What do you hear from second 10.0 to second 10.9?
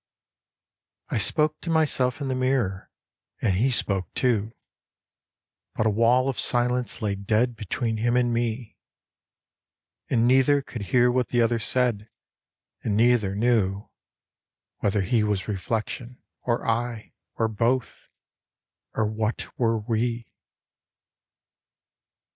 And neither could